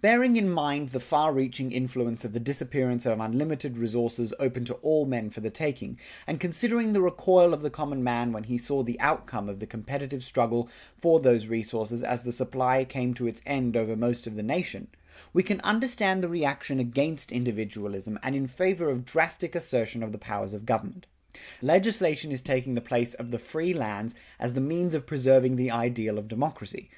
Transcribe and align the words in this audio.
Bearing 0.00 0.34
in 0.36 0.50
mind 0.50 0.88
the 0.88 0.98
far 0.98 1.32
reaching 1.32 1.70
influence 1.70 2.24
of 2.24 2.32
the 2.32 2.40
disappearance 2.40 3.06
of 3.06 3.20
unlimited 3.20 3.78
resources 3.78 4.34
open 4.40 4.64
to 4.64 4.74
all 4.82 5.06
men 5.06 5.30
for 5.30 5.40
the 5.42 5.48
taking, 5.48 5.96
and 6.26 6.40
considering 6.40 6.92
the 6.92 7.00
recoil 7.00 7.54
of 7.54 7.62
the 7.62 7.70
common 7.70 8.02
man 8.02 8.32
when 8.32 8.42
he 8.42 8.58
saw 8.58 8.82
the 8.82 8.98
outcome 8.98 9.48
of 9.48 9.60
the 9.60 9.68
competitive 9.68 10.24
struggle 10.24 10.68
for 10.98 11.20
these 11.20 11.46
resources 11.46 12.02
as 12.02 12.24
the 12.24 12.32
supply 12.32 12.84
came 12.84 13.14
to 13.14 13.28
its 13.28 13.40
end 13.46 13.76
over 13.76 13.94
most 13.94 14.26
of 14.26 14.34
the 14.34 14.42
nation, 14.42 14.88
we 15.32 15.44
can 15.44 15.60
understand 15.60 16.20
the 16.20 16.28
reaction 16.28 16.80
against 16.80 17.30
individualism 17.30 18.18
and 18.24 18.34
in 18.34 18.48
favor 18.48 18.90
of 18.90 19.04
drastic 19.04 19.54
assertion 19.54 20.02
of 20.02 20.10
the 20.10 20.18
powers 20.18 20.52
of 20.52 20.66
government. 20.66 21.06
Legislation 21.62 22.32
is 22.32 22.42
taking 22.42 22.74
the 22.74 22.80
place 22.80 23.14
of 23.14 23.30
the 23.30 23.38
free 23.38 23.72
lands 23.72 24.16
as 24.40 24.54
the 24.54 24.60
means 24.60 24.94
of 24.94 25.06
preserving 25.06 25.54
the 25.54 25.70
ideal 25.70 26.18
of 26.18 26.26
democracy. 26.26 26.90